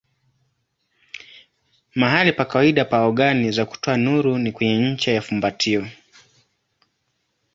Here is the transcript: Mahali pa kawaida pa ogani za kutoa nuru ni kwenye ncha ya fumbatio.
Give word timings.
Mahali 1.99 2.31
pa 2.37 2.45
kawaida 2.45 2.85
pa 2.85 2.97
ogani 3.09 3.51
za 3.51 3.65
kutoa 3.65 3.97
nuru 3.97 4.37
ni 4.37 4.51
kwenye 4.51 4.77
ncha 4.91 5.11
ya 5.11 5.21
fumbatio. 5.21 5.85